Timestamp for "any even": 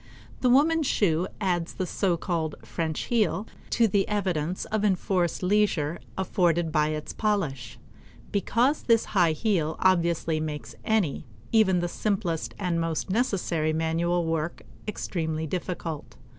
10.83-11.81